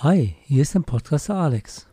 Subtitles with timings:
[0.00, 1.88] Hi, hier ist der Podcaster Alex.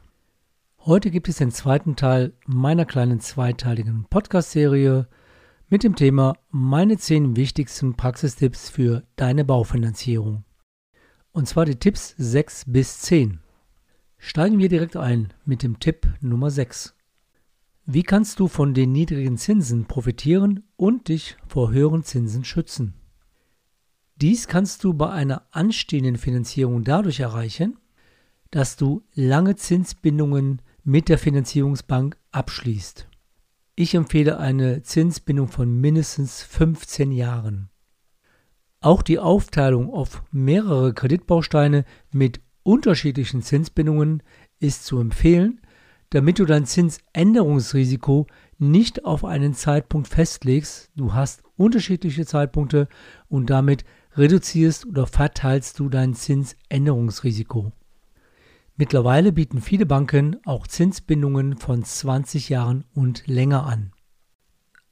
[0.80, 5.08] Heute gibt es den zweiten Teil meiner kleinen zweiteiligen Podcast-Serie
[5.70, 10.44] mit dem Thema meine 10 wichtigsten Praxistipps für deine Baufinanzierung.
[11.32, 13.40] Und zwar die Tipps 6 bis 10.
[14.18, 16.98] Steigen wir direkt ein mit dem Tipp Nummer 6.
[17.86, 22.96] Wie kannst du von den niedrigen Zinsen profitieren und dich vor höheren Zinsen schützen?
[24.18, 27.78] Dies kannst du bei einer anstehenden Finanzierung dadurch erreichen,
[28.54, 33.08] dass du lange Zinsbindungen mit der Finanzierungsbank abschließt.
[33.76, 37.70] Ich empfehle eine Zinsbindung von mindestens 15 Jahren.
[38.80, 44.22] Auch die Aufteilung auf mehrere Kreditbausteine mit unterschiedlichen Zinsbindungen
[44.60, 45.60] ist zu empfehlen,
[46.12, 48.28] damit du dein Zinsänderungsrisiko
[48.60, 50.92] nicht auf einen Zeitpunkt festlegst.
[50.96, 52.88] Du hast unterschiedliche Zeitpunkte
[53.30, 53.84] und damit
[54.16, 57.72] reduzierst oder verteilst du dein Zinsänderungsrisiko.
[58.84, 63.94] Mittlerweile bieten viele Banken auch Zinsbindungen von 20 Jahren und länger an.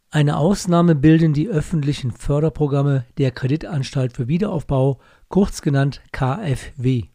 [0.10, 7.10] Eine Ausnahme bilden die öffentlichen Förderprogramme der Kreditanstalt für Wiederaufbau, kurz genannt KfW.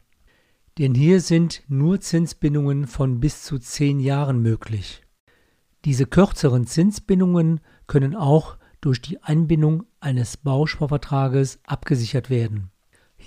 [0.77, 5.01] Denn hier sind nur Zinsbindungen von bis zu 10 Jahren möglich.
[5.87, 12.71] Diese kürzeren Zinsbindungen können auch durch die Einbindung eines Bausparvertrages abgesichert werden.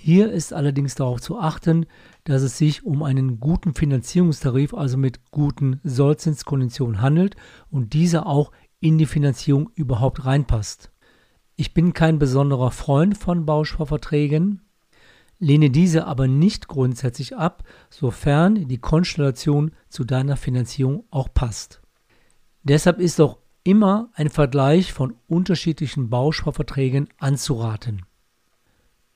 [0.02, 1.84] Hier ist allerdings darauf zu achten,
[2.24, 7.36] dass es sich um einen guten Finanzierungstarif, also mit guten Sollzinskonditionen handelt
[7.70, 10.90] und dieser auch in die Finanzierung überhaupt reinpasst.
[11.54, 14.62] Ich bin kein besonderer Freund von Bausparverträgen,
[15.38, 21.82] lehne diese aber nicht grundsätzlich ab, sofern die Konstellation zu deiner Finanzierung auch passt.
[22.62, 28.06] Deshalb ist auch immer ein Vergleich von unterschiedlichen Bausparverträgen anzuraten.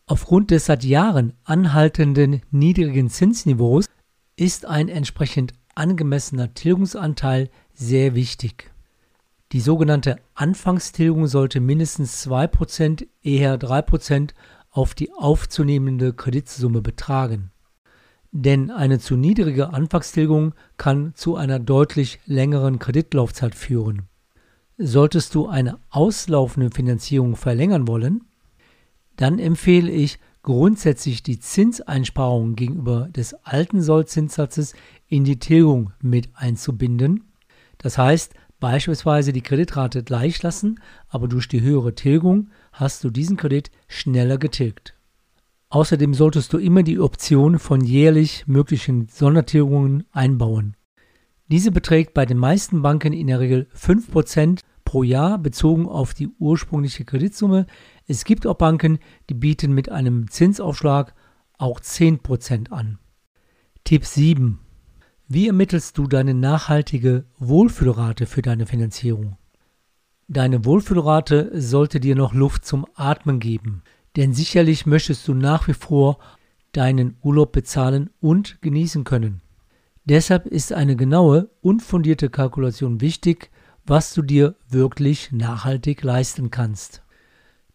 [0.07, 3.87] Aufgrund des seit Jahren anhaltenden niedrigen Zinsniveaus
[4.37, 8.71] ist ein entsprechend angemessener Tilgungsanteil sehr wichtig.
[9.53, 14.31] Die sogenannte Anfangstilgung sollte mindestens 2%, eher 3%
[14.71, 17.51] auf die aufzunehmende Kreditsumme betragen.
[18.31, 24.03] Denn eine zu niedrige Anfangstilgung kann zu einer deutlich längeren Kreditlaufzeit führen.
[24.77, 28.25] Solltest du eine auslaufende Finanzierung verlängern wollen,
[29.17, 34.75] dann empfehle ich grundsätzlich die Zinseinsparungen gegenüber des alten Sollzinssatzes
[35.09, 37.25] in die Tilgung mit einzubinden.
[37.79, 43.37] Das heißt, beispielsweise die Kreditrate gleich lassen, aber durch die höhere Tilgung hast du diesen
[43.37, 44.95] Kredit schneller getilgt.
[45.71, 50.77] Außerdem solltest du immer die Option von jährlich möglichen Sondertilgungen einbauen.
[51.49, 56.29] Diese beträgt bei den meisten Banken in der Regel 5% pro Jahr bezogen auf die
[56.39, 57.67] ursprüngliche Kreditsumme.
[58.07, 58.99] Es gibt auch Banken,
[59.31, 61.15] die bieten mit einem Zinsaufschlag
[61.57, 62.99] auch 10% an.
[63.85, 64.61] Tipp 7.
[65.27, 69.39] Wie ermittelst du deine nachhaltige Wohlfühlrate für deine Finanzierung?
[70.29, 73.83] Deine Wohlfühlrate sollte dir noch Luft zum Atmen geben,
[74.17, 76.19] denn sicherlich möchtest du nach wie vor
[76.73, 79.41] deinen Urlaub bezahlen und genießen können.
[80.05, 83.51] Deshalb ist eine genaue und fundierte Kalkulation wichtig,
[83.87, 87.04] was du dir wirklich nachhaltig leisten kannst.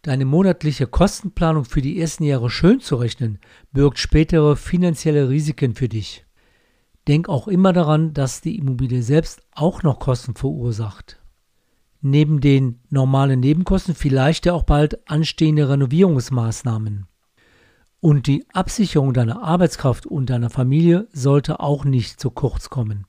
[0.02, 3.38] Deine monatliche Kostenplanung für die ersten Jahre schön zu rechnen,
[3.70, 6.24] birgt spätere finanzielle Risiken für dich.
[7.06, 11.20] Denk auch immer daran, dass die Immobilie selbst auch noch Kosten verursacht.
[12.00, 17.06] Neben den normalen Nebenkosten vielleicht ja auch bald anstehende Renovierungsmaßnahmen.
[18.00, 23.06] Und die Absicherung deiner Arbeitskraft und deiner Familie sollte auch nicht zu kurz kommen.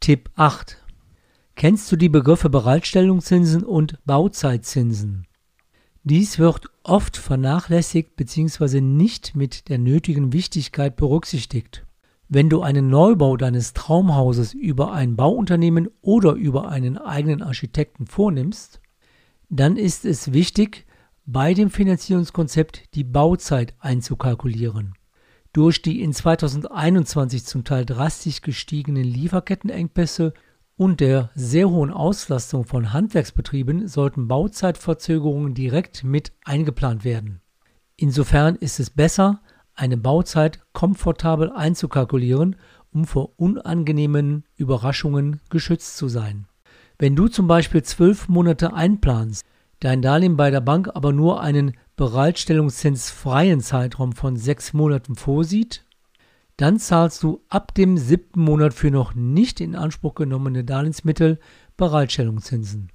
[0.00, 0.76] Tipp 8.
[1.54, 5.26] Kennst du die Begriffe Bereitstellungszinsen und Bauzeitzinsen?
[6.06, 8.82] Dies wird oft vernachlässigt bzw.
[8.82, 11.86] nicht mit der nötigen Wichtigkeit berücksichtigt.
[12.28, 18.82] Wenn du einen Neubau deines Traumhauses über ein Bauunternehmen oder über einen eigenen Architekten vornimmst,
[19.48, 20.84] dann ist es wichtig,
[21.24, 24.92] bei dem Finanzierungskonzept die Bauzeit einzukalkulieren.
[25.54, 30.34] Durch die in 2021 zum Teil drastisch gestiegenen Lieferkettenengpässe
[30.76, 37.40] und der sehr hohen Auslastung von Handwerksbetrieben sollten Bauzeitverzögerungen direkt mit eingeplant werden.
[37.96, 39.40] Insofern ist es besser,
[39.74, 42.56] eine Bauzeit komfortabel einzukalkulieren,
[42.92, 46.46] um vor unangenehmen Überraschungen geschützt zu sein.
[46.98, 49.44] Wenn du zum Beispiel zwölf Monate einplanst,
[49.80, 55.84] dein Darlehen bei der Bank aber nur einen bereitstellungszinsfreien Zeitraum von sechs Monaten vorsieht,
[56.56, 61.38] dann zahlst du ab dem siebten Monat für noch nicht in Anspruch genommene Darlehensmittel
[61.76, 62.90] Bereitstellungszinsen.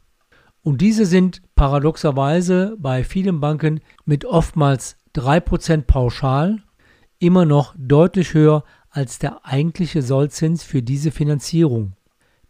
[0.61, 6.61] Und diese sind paradoxerweise bei vielen Banken mit oftmals 3% pauschal
[7.19, 11.94] immer noch deutlich höher als der eigentliche Sollzins für diese Finanzierung.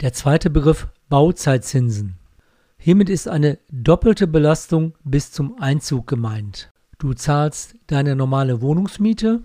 [0.01, 2.15] Der zweite Begriff Bauzeitzinsen.
[2.77, 6.71] Hiermit ist eine doppelte Belastung bis zum Einzug gemeint.
[6.97, 9.41] Du zahlst deine normale Wohnungsmiete,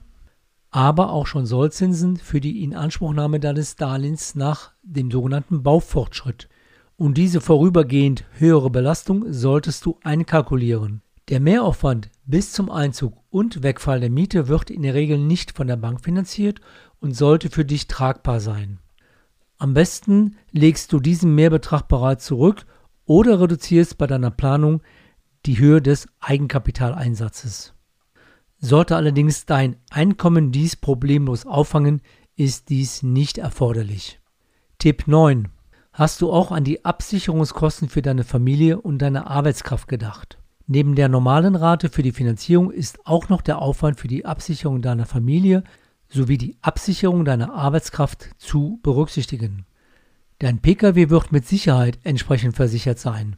[0.74, 6.48] aber auch schon Sollzinsen für die Inanspruchnahme deines Darlehens nach dem sogenannten Baufortschritt.
[6.96, 11.00] Und diese vorübergehend höhere Belastung solltest du einkalkulieren.
[11.28, 15.68] Der Mehraufwand bis zum Einzug und Wegfall der Miete wird in der Regel nicht von
[15.68, 16.60] der Bank finanziert
[16.98, 18.80] und sollte für dich tragbar sein.
[19.58, 22.66] Am besten legst du diesen Mehrbetrag bereits zurück
[23.06, 24.82] oder reduzierst bei deiner Planung
[25.46, 27.73] die Höhe des Eigenkapitaleinsatzes.
[28.58, 32.00] Sollte allerdings dein Einkommen dies problemlos auffangen,
[32.36, 34.20] ist dies nicht erforderlich.
[34.78, 35.48] Tipp 9.
[35.92, 40.38] Hast du auch an die Absicherungskosten für deine Familie und deine Arbeitskraft gedacht?
[40.66, 44.82] Neben der normalen Rate für die Finanzierung ist auch noch der Aufwand für die Absicherung
[44.82, 45.62] deiner Familie
[46.08, 49.66] sowie die Absicherung deiner Arbeitskraft zu berücksichtigen.
[50.38, 53.36] Dein Pkw wird mit Sicherheit entsprechend versichert sein.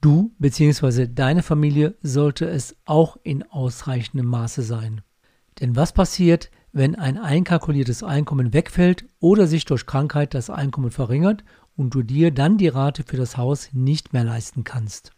[0.00, 1.08] Du bzw.
[1.08, 5.02] deine Familie sollte es auch in ausreichendem Maße sein.
[5.60, 11.44] Denn was passiert, wenn ein einkalkuliertes Einkommen wegfällt oder sich durch Krankheit das Einkommen verringert
[11.76, 15.12] und du dir dann die Rate für das Haus nicht mehr leisten kannst?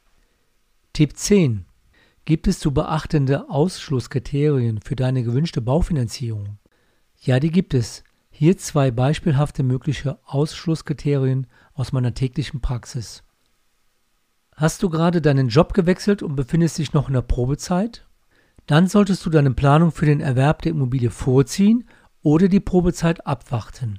[0.92, 1.64] Tipp 10.
[2.24, 6.58] Gibt es zu beachtende Ausschlusskriterien für deine gewünschte Baufinanzierung?
[7.20, 8.02] Ja, die gibt es.
[8.30, 13.22] Hier zwei beispielhafte mögliche Ausschlusskriterien aus meiner täglichen Praxis.
[14.56, 18.06] Hast du gerade deinen Job gewechselt und befindest dich noch in der Probezeit?
[18.66, 21.84] Dann solltest du deine Planung für den Erwerb der Immobilie vorziehen
[22.22, 23.98] oder die Probezeit abwarten.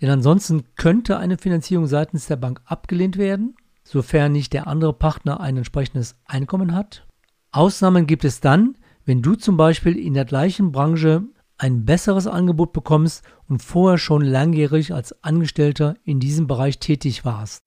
[0.00, 3.54] Denn ansonsten könnte eine Finanzierung seitens der Bank abgelehnt werden,
[3.84, 7.06] sofern nicht der andere Partner ein entsprechendes Einkommen hat.
[7.52, 11.22] Ausnahmen gibt es dann, wenn du zum Beispiel in der gleichen Branche
[11.56, 17.62] ein besseres Angebot bekommst und vorher schon langjährig als Angestellter in diesem Bereich tätig warst.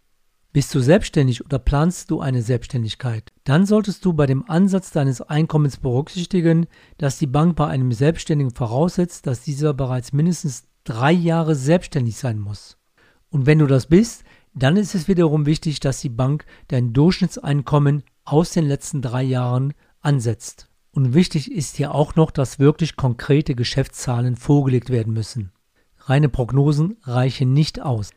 [0.57, 3.31] Bist du selbstständig oder planst du eine Selbstständigkeit?
[3.44, 6.65] Dann solltest du bei dem Ansatz deines Einkommens berücksichtigen,
[6.98, 12.39] dass die Bank bei einem Selbstständigen voraussetzt, dass dieser bereits mindestens drei Jahre selbstständig sein
[12.39, 12.75] muss.
[13.30, 14.24] Und wenn du das bist,
[14.56, 19.75] dann ist es wiederum wichtig, dass die Bank dein Durchschnittseinkommen aus den letzten drei Jahren
[20.01, 20.69] ansetzt.
[20.89, 25.51] Und wichtig ist hier auch noch, dass wirklich konkrete Geschäftszahlen vorgelegt werden müssen.
[26.00, 28.09] Reine Prognosen reichen nicht aus.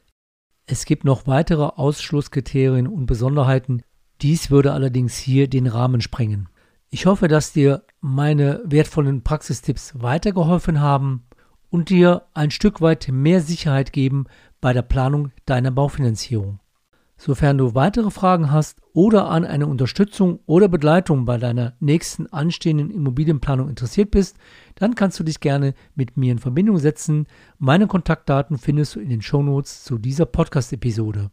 [0.72, 3.82] Es gibt noch weitere Ausschlusskriterien und Besonderheiten.
[4.22, 6.48] Dies würde allerdings hier den Rahmen sprengen.
[6.90, 11.24] Ich hoffe, dass dir meine wertvollen Praxistipps weitergeholfen haben
[11.70, 14.26] und dir ein Stück weit mehr Sicherheit geben
[14.60, 16.59] bei der Planung deiner Baufinanzierung.
[17.22, 22.90] Sofern du weitere Fragen hast oder an eine Unterstützung oder Begleitung bei deiner nächsten anstehenden
[22.90, 24.38] Immobilienplanung interessiert bist,
[24.76, 27.26] dann kannst du dich gerne mit mir in Verbindung setzen.
[27.58, 31.30] Meine Kontaktdaten findest du in den Shownotes zu dieser Podcast-Episode.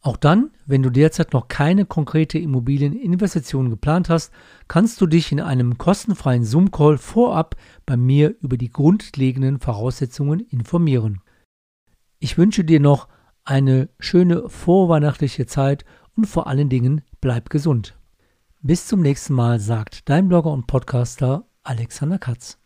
[0.00, 4.32] Auch dann, wenn du derzeit noch keine konkrete Immobilieninvestition geplant hast,
[4.66, 7.54] kannst du dich in einem kostenfreien Zoom-Call vorab
[7.86, 11.20] bei mir über die grundlegenden Voraussetzungen informieren.
[12.18, 13.06] Ich wünsche dir noch
[13.48, 17.96] eine schöne vorweihnachtliche Zeit und vor allen Dingen bleib gesund.
[18.60, 22.58] Bis zum nächsten Mal, sagt dein Blogger und Podcaster Alexander Katz.